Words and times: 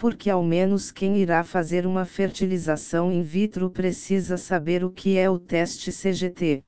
porque 0.00 0.30
ao 0.30 0.42
menos 0.42 0.90
quem 0.90 1.18
irá 1.18 1.44
fazer 1.44 1.86
uma 1.86 2.06
fertilização 2.06 3.12
in 3.12 3.22
vitro 3.22 3.68
precisa 3.68 4.38
saber 4.38 4.82
o 4.82 4.90
que 4.90 5.18
é 5.18 5.28
o 5.28 5.38
teste 5.38 5.92
CGT. 5.92 6.64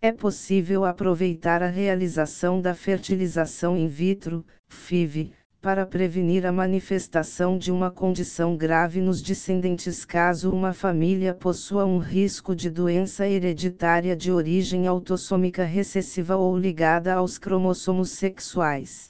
É 0.00 0.12
possível 0.12 0.86
aproveitar 0.86 1.62
a 1.62 1.66
realização 1.66 2.58
da 2.58 2.74
fertilização 2.74 3.76
in 3.76 3.86
vitro, 3.86 4.46
FIV, 4.66 5.30
para 5.60 5.84
prevenir 5.84 6.46
a 6.46 6.50
manifestação 6.50 7.58
de 7.58 7.70
uma 7.70 7.90
condição 7.90 8.56
grave 8.56 9.02
nos 9.02 9.20
descendentes 9.20 10.06
caso 10.06 10.50
uma 10.50 10.72
família 10.72 11.34
possua 11.34 11.84
um 11.84 11.98
risco 11.98 12.56
de 12.56 12.70
doença 12.70 13.28
hereditária 13.28 14.16
de 14.16 14.32
origem 14.32 14.86
autossômica 14.86 15.64
recessiva 15.64 16.34
ou 16.34 16.56
ligada 16.56 17.12
aos 17.12 17.36
cromossomos 17.36 18.08
sexuais. 18.08 19.07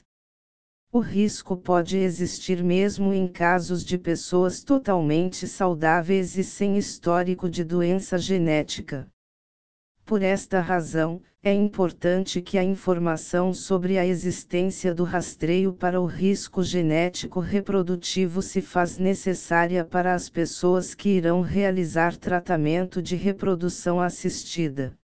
O 0.91 0.97
risco 0.97 1.55
pode 1.55 1.97
existir 1.97 2.63
mesmo 2.63 3.13
em 3.13 3.27
casos 3.27 3.85
de 3.85 3.95
pessoas 3.95 4.63
totalmente 4.63 5.47
saudáveis 5.47 6.35
e 6.35 6.43
sem 6.43 6.79
histórico 6.79 7.47
de 7.47 7.63
doença 7.63 8.17
genética. 8.17 9.07
Por 10.03 10.23
esta 10.23 10.59
razão, 10.59 11.21
é 11.43 11.53
importante 11.53 12.41
que 12.41 12.57
a 12.57 12.63
informação 12.63 13.53
sobre 13.53 13.99
a 13.99 14.05
existência 14.05 14.91
do 14.91 15.03
rastreio 15.03 15.73
para 15.73 16.01
o 16.01 16.07
risco 16.07 16.63
genético 16.63 17.39
reprodutivo 17.39 18.41
se 18.41 18.59
faz 18.59 18.97
necessária 18.97 19.85
para 19.85 20.15
as 20.15 20.27
pessoas 20.27 20.95
que 20.95 21.09
irão 21.09 21.41
realizar 21.41 22.17
tratamento 22.17 22.99
de 22.99 23.15
reprodução 23.15 24.01
assistida. 24.01 24.98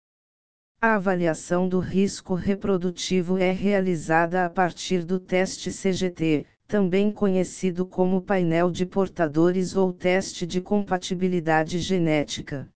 A 0.85 0.95
avaliação 0.95 1.69
do 1.69 1.79
risco 1.79 2.33
reprodutivo 2.33 3.37
é 3.37 3.53
realizada 3.53 4.43
a 4.43 4.49
partir 4.49 5.05
do 5.05 5.17
teste 5.17 5.71
CGT, 5.71 6.45
também 6.67 7.09
conhecido 7.09 7.85
como 7.85 8.21
painel 8.21 8.69
de 8.69 8.85
portadores 8.85 9.77
ou 9.77 9.93
teste 9.93 10.45
de 10.45 10.59
compatibilidade 10.59 11.79
genética. 11.79 12.67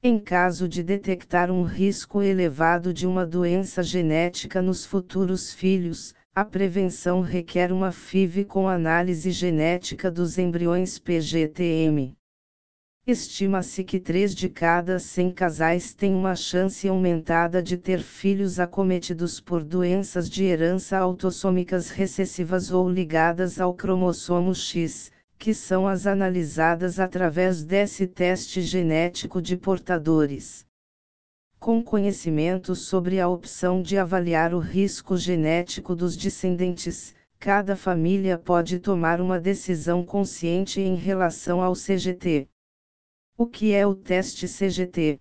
Em 0.00 0.20
caso 0.20 0.68
de 0.68 0.84
detectar 0.84 1.50
um 1.50 1.64
risco 1.64 2.22
elevado 2.22 2.94
de 2.94 3.08
uma 3.08 3.26
doença 3.26 3.82
genética 3.82 4.62
nos 4.62 4.86
futuros 4.86 5.52
filhos, 5.52 6.14
a 6.32 6.44
prevenção 6.44 7.22
requer 7.22 7.72
uma 7.72 7.90
FIV 7.90 8.44
com 8.44 8.68
análise 8.68 9.32
genética 9.32 10.12
dos 10.12 10.38
embriões 10.38 10.96
PGTM. 11.00 12.16
Estima-se 13.08 13.84
que 13.84 14.00
3 14.00 14.34
de 14.34 14.48
cada 14.48 14.98
100 14.98 15.30
casais 15.30 15.94
têm 15.94 16.12
uma 16.12 16.34
chance 16.34 16.88
aumentada 16.88 17.62
de 17.62 17.76
ter 17.76 18.00
filhos 18.00 18.58
acometidos 18.58 19.38
por 19.38 19.62
doenças 19.62 20.28
de 20.28 20.42
herança 20.42 20.98
autossômicas 20.98 21.88
recessivas 21.88 22.72
ou 22.72 22.90
ligadas 22.90 23.60
ao 23.60 23.72
cromossomo 23.72 24.52
X, 24.52 25.12
que 25.38 25.54
são 25.54 25.86
as 25.86 26.04
analisadas 26.04 26.98
através 26.98 27.62
desse 27.62 28.08
teste 28.08 28.60
genético 28.60 29.40
de 29.40 29.56
portadores. 29.56 30.66
Com 31.60 31.80
conhecimento 31.80 32.74
sobre 32.74 33.20
a 33.20 33.28
opção 33.28 33.80
de 33.80 33.96
avaliar 33.96 34.52
o 34.52 34.58
risco 34.58 35.16
genético 35.16 35.94
dos 35.94 36.16
descendentes, 36.16 37.14
cada 37.38 37.76
família 37.76 38.36
pode 38.36 38.80
tomar 38.80 39.20
uma 39.20 39.38
decisão 39.38 40.04
consciente 40.04 40.80
em 40.80 40.96
relação 40.96 41.62
ao 41.62 41.74
CGT. 41.74 42.48
O 43.38 43.46
que 43.46 43.74
é 43.74 43.86
o 43.86 43.94
teste 43.94 44.48
CGT? 44.48 45.20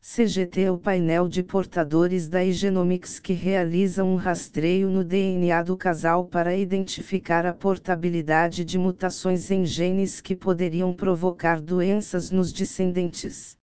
CGT 0.00 0.62
é 0.62 0.70
o 0.70 0.78
painel 0.78 1.28
de 1.28 1.42
portadores 1.42 2.26
da 2.26 2.42
Igenomics 2.42 3.20
que 3.20 3.34
realiza 3.34 4.02
um 4.02 4.16
rastreio 4.16 4.88
no 4.88 5.04
DNA 5.04 5.62
do 5.62 5.76
casal 5.76 6.24
para 6.24 6.56
identificar 6.56 7.44
a 7.44 7.52
portabilidade 7.52 8.64
de 8.64 8.78
mutações 8.78 9.50
em 9.50 9.66
genes 9.66 10.22
que 10.22 10.34
poderiam 10.34 10.94
provocar 10.94 11.60
doenças 11.60 12.30
nos 12.30 12.50
descendentes. 12.50 13.57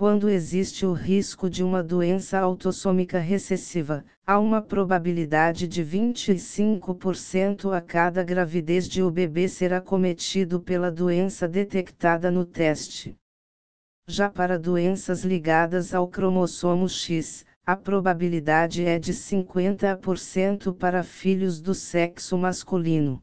Quando 0.00 0.30
existe 0.30 0.86
o 0.86 0.94
risco 0.94 1.50
de 1.50 1.62
uma 1.62 1.82
doença 1.82 2.38
autossômica 2.38 3.18
recessiva, 3.18 4.02
há 4.26 4.38
uma 4.38 4.62
probabilidade 4.62 5.68
de 5.68 5.84
25% 5.84 7.70
a 7.76 7.82
cada 7.82 8.24
gravidez 8.24 8.88
de 8.88 9.02
o 9.02 9.10
bebê 9.10 9.46
ser 9.46 9.74
acometido 9.74 10.58
pela 10.58 10.90
doença 10.90 11.46
detectada 11.46 12.30
no 12.30 12.46
teste. 12.46 13.14
Já 14.08 14.30
para 14.30 14.58
doenças 14.58 15.22
ligadas 15.22 15.92
ao 15.92 16.08
cromossomo 16.08 16.88
X, 16.88 17.44
a 17.66 17.76
probabilidade 17.76 18.82
é 18.82 18.98
de 18.98 19.12
50% 19.12 20.74
para 20.78 21.02
filhos 21.02 21.60
do 21.60 21.74
sexo 21.74 22.38
masculino. 22.38 23.22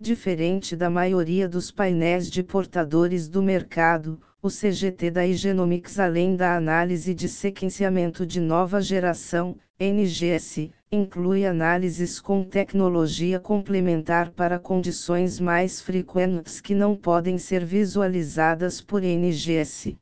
Diferente 0.00 0.74
da 0.74 0.90
maioria 0.90 1.48
dos 1.48 1.70
painéis 1.70 2.28
de 2.28 2.42
portadores 2.42 3.28
do 3.28 3.40
mercado, 3.40 4.20
o 4.42 4.50
CGT 4.50 5.10
da 5.10 5.24
Igenomics 5.24 5.98
além 5.98 6.36
da 6.36 6.56
análise 6.56 7.14
de 7.14 7.28
sequenciamento 7.28 8.26
de 8.26 8.40
nova 8.40 8.82
geração, 8.82 9.56
NGS, 9.78 10.72
inclui 10.90 11.46
análises 11.46 12.20
com 12.20 12.42
tecnologia 12.42 13.38
complementar 13.38 14.30
para 14.32 14.58
condições 14.58 15.38
mais 15.40 15.80
frequentes 15.80 16.60
que 16.60 16.74
não 16.74 16.96
podem 16.96 17.38
ser 17.38 17.64
visualizadas 17.64 18.80
por 18.80 19.02
NGS. 19.02 19.96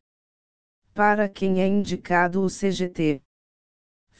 Para 0.94 1.28
quem 1.28 1.60
é 1.60 1.66
indicado 1.66 2.42
o 2.42 2.48
CGT? 2.48 3.20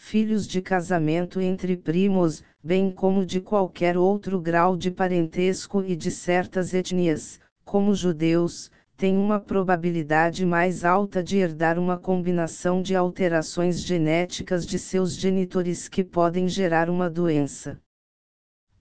Filhos 0.05 0.49
de 0.49 0.61
casamento 0.61 1.41
entre 1.41 1.77
primos, 1.77 2.43
bem 2.63 2.91
como 2.91 3.25
de 3.25 3.41
qualquer 3.41 3.97
outro 3.97 4.41
grau 4.41 4.77
de 4.77 4.91
parentesco 4.91 5.83
e 5.83 5.95
de 5.95 6.11
certas 6.11 6.75
etnias, 6.75 7.41
como 7.65 7.95
judeus, 7.95 8.69
tem 8.97 9.17
uma 9.17 9.39
probabilidade 9.39 10.45
mais 10.45 10.85
alta 10.85 11.23
de 11.23 11.39
herdar 11.39 11.79
uma 11.79 11.97
combinação 11.97 12.83
de 12.83 12.97
alterações 12.97 13.81
genéticas 13.81 14.67
de 14.67 14.79
seus 14.79 15.15
genitores 15.15 15.89
que 15.89 16.03
podem 16.03 16.47
gerar 16.49 16.91
uma 16.91 17.09
doença. 17.09 17.81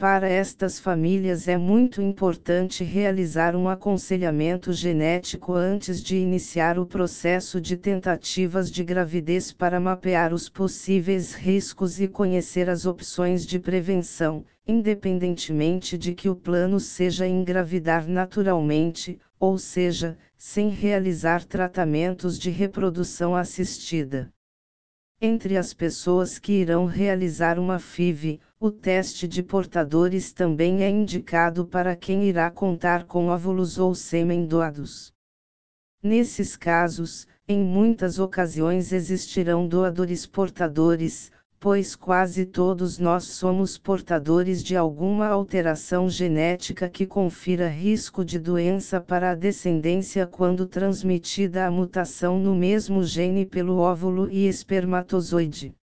Para 0.02 0.28
estas 0.28 0.80
famílias 0.80 1.48
é 1.48 1.60
muito 1.60 2.02
importante 2.02 2.84
realizar 2.84 3.56
um 3.56 3.70
aconselhamento 3.70 4.74
genético 4.74 5.54
antes 5.54 6.02
de 6.02 6.18
iniciar 6.18 6.80
o 6.80 6.88
processo 6.88 7.62
de 7.62 7.78
tentativas 7.78 8.72
de 8.72 8.84
gravidez 8.84 9.52
para 9.54 9.80
mapear 9.80 10.34
os 10.34 10.50
possíveis 10.50 11.36
riscos 11.36 12.02
e 12.02 12.08
conhecer 12.08 12.68
as 12.68 12.88
opções 12.88 13.46
de 13.46 13.60
prevenção, 13.60 14.44
independentemente 14.68 16.00
de 16.00 16.16
que 16.16 16.28
o 16.28 16.36
plano 16.36 16.80
seja 16.80 17.28
engravidar 17.28 18.08
naturalmente, 18.08 19.20
ou 19.40 19.56
seja, 19.60 20.18
sem 20.36 20.70
realizar 20.70 21.46
tratamentos 21.46 22.40
de 22.40 22.50
reprodução 22.50 23.36
assistida. 23.36 24.34
Entre 25.24 25.56
as 25.56 25.72
pessoas 25.72 26.40
que 26.40 26.52
irão 26.52 26.86
realizar 26.86 27.60
uma 27.60 27.78
FIV, 27.78 28.40
o 28.60 28.72
teste 28.72 29.28
de 29.28 29.44
portadores 29.44 30.34
também 30.34 30.82
é 30.82 30.90
indicado 30.90 31.64
para 31.64 31.96
quem 31.96 32.24
irá 32.24 32.50
contar 32.50 33.04
com 33.06 33.28
óvulos 33.28 33.78
ou 33.78 33.94
sêmen 33.94 34.48
doados. 34.48 35.14
Nesses 36.02 36.58
casos, 36.58 37.28
em 37.48 37.60
muitas 37.60 38.18
ocasiões 38.18 38.92
existirão 38.92 39.68
doadores 39.68 40.26
portadores, 40.26 41.32
pois 41.62 41.96
quase 41.96 42.44
todos 42.44 42.98
nós 42.98 43.26
somos 43.26 43.78
portadores 43.78 44.64
de 44.64 44.76
alguma 44.76 45.28
alteração 45.28 46.10
genética 46.10 46.90
que 46.90 47.06
confira 47.06 47.70
risco 47.70 48.26
de 48.26 48.40
doença 48.40 49.00
para 49.00 49.30
a 49.30 49.36
descendência 49.36 50.26
quando 50.26 50.66
transmitida 50.66 51.68
a 51.68 51.70
mutação 51.70 52.40
no 52.40 52.56
mesmo 52.56 53.04
gene 53.04 53.46
pelo 53.46 53.78
óvulo 53.78 54.28
e 54.32 54.48
espermatozoide. 54.48 55.76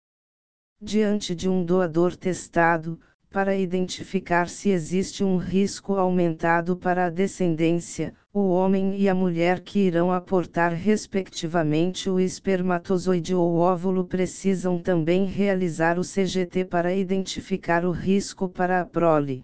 Diante 0.80 1.34
de 1.34 1.46
um 1.46 1.62
doador 1.62 2.16
testado, 2.16 2.98
para 3.28 3.54
identificar 3.54 4.48
se 4.48 4.70
existe 4.70 5.22
um 5.22 5.36
risco 5.36 5.96
aumentado 5.96 6.74
para 6.74 7.04
a 7.04 7.10
descendência, 7.10 8.14
o 8.38 8.50
homem 8.50 9.00
e 9.00 9.08
a 9.08 9.14
mulher 9.14 9.60
que 9.60 9.78
irão 9.78 10.12
aportar 10.12 10.70
respectivamente 10.70 12.10
o 12.10 12.20
espermatozoide 12.20 13.34
ou 13.34 13.56
óvulo 13.56 14.04
precisam 14.04 14.78
também 14.78 15.24
realizar 15.24 15.98
o 15.98 16.02
CGT 16.02 16.66
para 16.66 16.94
identificar 16.94 17.86
o 17.86 17.90
risco 17.90 18.46
para 18.46 18.82
a 18.82 18.84
prole. 18.84 19.42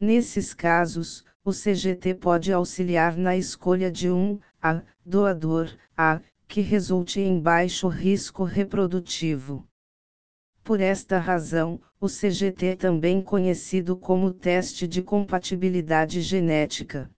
Nesses 0.00 0.54
casos, 0.54 1.26
o 1.44 1.52
CGT 1.52 2.14
pode 2.14 2.50
auxiliar 2.50 3.18
na 3.18 3.36
escolha 3.36 3.92
de 3.92 4.10
um 4.10 4.40
A 4.62 4.82
doador 5.04 5.70
A 5.94 6.22
que 6.48 6.62
resulte 6.62 7.20
em 7.20 7.38
baixo 7.38 7.86
risco 7.86 8.44
reprodutivo. 8.44 9.68
Por 10.64 10.80
esta 10.80 11.18
razão, 11.18 11.78
o 12.00 12.06
CGT 12.06 12.66
é 12.66 12.76
também 12.76 13.20
conhecido 13.20 13.94
como 13.94 14.32
teste 14.32 14.88
de 14.88 15.02
compatibilidade 15.02 16.22
genética. 16.22 17.10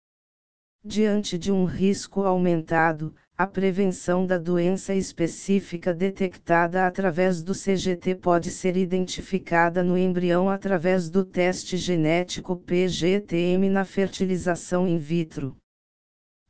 Diante 0.84 1.38
de 1.38 1.52
um 1.52 1.64
risco 1.64 2.23
aumentado, 2.23 3.14
a 3.38 3.46
prevenção 3.46 4.26
da 4.26 4.37
doença 4.37 4.93
específica 4.93 5.94
detectada 5.94 6.84
através 6.84 7.40
do 7.40 7.55
CGT 7.55 8.17
pode 8.17 8.50
ser 8.50 8.76
identificada 8.76 9.84
no 9.84 9.96
embrião 9.96 10.50
através 10.50 11.08
do 11.08 11.25
teste 11.25 11.76
genético 11.76 12.56
PGTM 12.56 13.70
na 13.70 13.84
fertilização 13.84 14.88
in 14.88 14.99
vitro. 14.99 15.56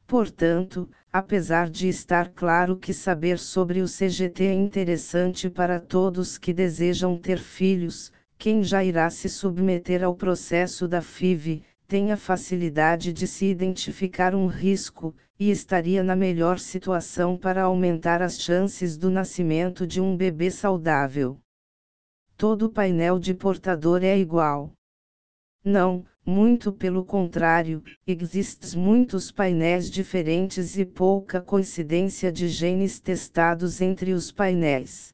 Portanto, 0.06 0.88
apesar 1.12 1.68
de 1.68 1.88
estar 1.88 2.30
claro 2.30 2.78
que 2.78 2.94
saber 2.94 3.38
sobre 3.38 3.82
o 3.82 3.86
CGT 3.86 4.44
é 4.44 4.54
interessante 4.54 5.50
para 5.50 5.78
todos 5.78 6.38
que 6.38 6.54
desejam 6.54 7.18
ter 7.18 7.38
filhos, 7.38 8.10
quem 8.38 8.62
já 8.64 8.82
irá 8.82 9.10
se 9.10 9.28
submeter 9.28 10.02
ao 10.02 10.16
processo 10.16 10.88
da 10.88 11.02
FIV, 11.02 11.62
tem 11.92 12.10
a 12.10 12.16
facilidade 12.16 13.12
de 13.12 13.26
se 13.26 13.44
identificar 13.44 14.34
um 14.34 14.46
risco, 14.46 15.14
e 15.38 15.50
estaria 15.50 16.02
na 16.02 16.16
melhor 16.16 16.58
situação 16.58 17.36
para 17.36 17.64
aumentar 17.64 18.22
as 18.22 18.40
chances 18.40 18.96
do 18.96 19.10
nascimento 19.10 19.86
de 19.86 20.00
um 20.00 20.16
bebê 20.16 20.50
saudável. 20.50 21.38
Todo 22.34 22.70
painel 22.70 23.18
de 23.18 23.34
portador 23.34 24.02
é 24.02 24.16
igual. 24.16 24.72
Não, 25.62 26.02
muito 26.24 26.72
pelo 26.72 27.04
contrário, 27.04 27.82
existem 28.06 28.80
muitos 28.80 29.30
painéis 29.30 29.90
diferentes 29.90 30.78
e 30.78 30.86
pouca 30.86 31.42
coincidência 31.42 32.32
de 32.32 32.48
genes 32.48 33.00
testados 33.00 33.82
entre 33.82 34.14
os 34.14 34.32
painéis. 34.32 35.12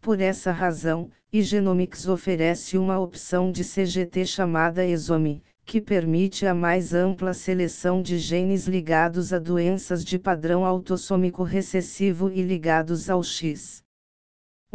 Por 0.00 0.18
essa 0.18 0.50
razão, 0.50 1.10
Igenomics 1.30 2.08
oferece 2.08 2.78
uma 2.78 2.98
opção 2.98 3.52
de 3.52 3.62
CGT 3.62 4.24
chamada 4.24 4.82
ESOMI, 4.86 5.42
que 5.64 5.80
permite 5.80 6.46
a 6.46 6.54
mais 6.54 6.92
ampla 6.92 7.32
seleção 7.32 8.02
de 8.02 8.18
genes 8.18 8.66
ligados 8.66 9.32
a 9.32 9.38
doenças 9.38 10.04
de 10.04 10.18
padrão 10.18 10.64
autossômico 10.64 11.42
recessivo 11.42 12.30
e 12.30 12.42
ligados 12.42 13.08
ao 13.08 13.22
X. 13.22 13.82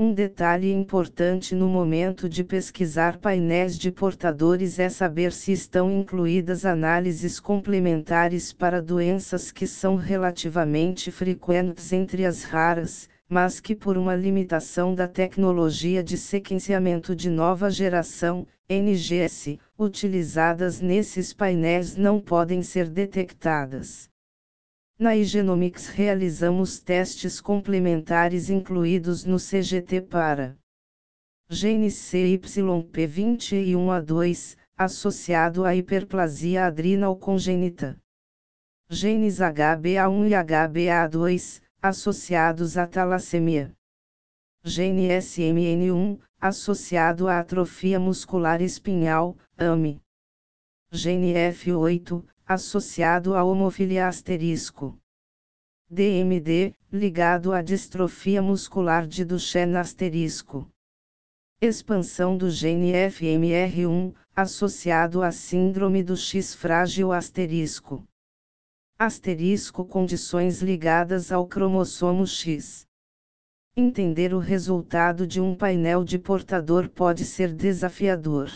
Um 0.02 0.14
detalhe 0.14 0.72
importante 0.72 1.54
no 1.54 1.68
momento 1.68 2.30
de 2.30 2.42
pesquisar 2.42 3.18
painéis 3.18 3.78
de 3.78 3.92
portadores 3.92 4.80
é 4.80 4.88
saber 4.88 5.34
se 5.34 5.52
estão 5.52 5.92
incluídas 5.92 6.66
análises 6.66 7.38
complementares 7.38 8.54
para 8.54 8.82
doenças 8.82 9.52
que 9.52 9.68
são 9.68 9.98
relativamente 9.98 11.12
frequentes 11.12 11.92
entre 11.92 12.26
as 12.26 12.44
raras, 12.44 13.10
mas 13.28 13.60
que 13.60 13.76
por 13.76 13.98
uma 13.98 14.16
limitação 14.16 14.96
da 14.96 15.08
tecnologia 15.08 16.02
de 16.02 16.18
sequenciamento 16.18 17.14
de 17.14 17.30
nova 17.30 17.70
geração, 17.70 18.48
NGS, 18.70 19.60
utilizadas 19.80 20.82
nesses 20.82 21.34
painéis 21.34 21.96
não 21.96 22.20
podem 22.20 22.62
ser 22.62 22.90
detectadas. 22.90 24.10
Na 25.00 25.16
Igenomics 25.16 25.88
realizamos 25.88 26.80
testes 26.80 27.40
complementares 27.40 28.50
incluídos 28.50 29.24
no 29.24 29.40
CGT 29.40 30.02
para 30.02 30.58
gene 31.50 31.88
CYP21A2, 31.88 34.58
associado 34.78 35.64
à 35.64 35.74
hiperplasia 35.74 36.66
adrenal 36.66 37.16
congênita. 37.16 37.98
Genes 38.90 39.38
HbA1 39.38 40.28
e 40.28 40.32
HbA2, 40.32 41.62
associados 41.82 42.76
à 42.78 42.86
talassemia. 42.86 43.72
Gene 44.64 45.08
SMN1, 45.08 46.20
associado 46.42 47.28
à 47.28 47.40
atrofia 47.40 48.00
muscular 48.00 48.62
espinhal, 48.62 49.36
AME. 49.58 50.02
Gene 50.92 51.34
F8, 51.34 52.24
associado 52.48 53.36
à 53.36 53.44
homofilia 53.44 54.08
asterisco. 54.08 54.98
DMD, 55.90 56.74
ligado 56.92 57.52
à 57.52 57.62
distrofia 57.62 58.42
muscular 58.42 59.06
de 59.06 59.26
Duchenne 59.26 59.76
asterisco. 59.76 60.68
Expansão 61.62 62.38
do 62.38 62.50
gene 62.50 62.94
FMR1, 62.94 64.16
associado 64.34 65.22
à 65.22 65.32
síndrome 65.32 66.02
do 66.02 66.16
X 66.16 66.56
frágil 66.56 67.12
asterisco. 67.12 68.04
Asterisco 68.98 69.84
condições 69.84 70.62
ligadas 70.62 71.32
ao 71.32 71.46
cromossomo 71.46 72.26
X. 72.26 72.89
Entender 73.76 74.34
o 74.34 74.40
resultado 74.40 75.26
de 75.26 75.40
um 75.40 75.56
painel 75.56 76.04
de 76.04 76.18
portador 76.20 76.90
pode 76.90 77.24
ser 77.24 77.54
desafiador. 77.54 78.52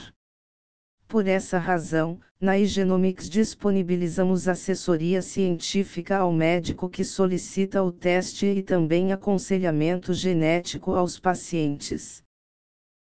Por 1.08 1.28
essa 1.28 1.60
razão, 1.60 2.20
na 2.42 2.58
Igenomics 2.58 3.30
disponibilizamos 3.30 4.48
assessoria 4.48 5.22
científica 5.22 6.18
ao 6.18 6.34
médico 6.34 6.90
que 6.90 7.04
solicita 7.04 7.84
o 7.84 7.92
teste 7.92 8.48
e 8.48 8.64
também 8.64 9.14
aconselhamento 9.14 10.14
genético 10.14 10.96
aos 10.96 11.20
pacientes. 11.20 12.24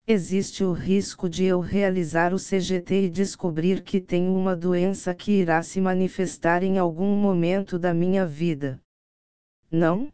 Existe 0.08 0.64
o 0.64 0.72
risco 0.72 1.30
de 1.30 1.44
eu 1.44 1.60
realizar 1.60 2.34
o 2.34 2.40
CGT 2.40 3.08
e 3.08 3.10
descobrir 3.10 3.84
que 3.84 4.00
tenho 4.00 4.34
uma 4.34 4.56
doença 4.56 5.14
que 5.14 5.34
irá 5.34 5.62
se 5.62 5.82
manifestar 5.82 6.64
em 6.64 6.78
algum 6.78 7.14
momento 7.18 7.78
da 7.78 7.94
minha 7.94 8.26
vida. 8.26 8.80
Não? 9.70 10.10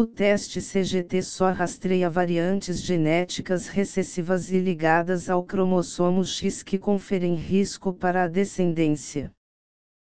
O 0.00 0.06
teste 0.06 0.60
CGT 0.60 1.22
só 1.22 1.50
rastreia 1.50 2.08
variantes 2.08 2.80
genéticas 2.80 3.66
recessivas 3.66 4.48
e 4.52 4.60
ligadas 4.60 5.28
ao 5.28 5.42
cromossomo 5.42 6.24
X 6.24 6.62
que 6.62 6.78
conferem 6.78 7.34
risco 7.34 7.92
para 7.92 8.22
a 8.22 8.28
descendência. 8.28 9.32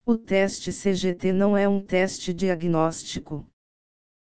O 0.06 0.16
teste 0.16 0.70
CGT 0.72 1.32
não 1.32 1.56
é 1.56 1.68
um 1.68 1.80
teste 1.80 2.32
diagnóstico. 2.32 3.44